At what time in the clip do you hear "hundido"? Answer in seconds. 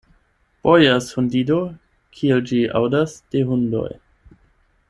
1.19-1.59